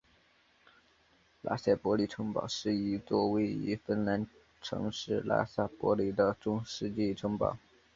[1.43, 4.25] 拉塞博里城堡是一座位于芬兰
[4.59, 7.55] 城市拉塞博里的中世纪城堡。